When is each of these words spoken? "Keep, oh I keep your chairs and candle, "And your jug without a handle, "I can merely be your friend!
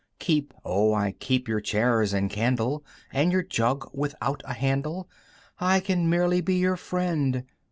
"Keep, 0.17 0.55
oh 0.65 0.95
I 0.95 1.11
keep 1.11 1.47
your 1.47 1.61
chairs 1.61 2.11
and 2.11 2.27
candle, 2.27 2.83
"And 3.13 3.31
your 3.31 3.43
jug 3.43 3.87
without 3.93 4.41
a 4.45 4.53
handle, 4.55 5.07
"I 5.59 5.79
can 5.79 6.09
merely 6.09 6.41
be 6.41 6.55
your 6.55 6.75
friend! 6.75 7.43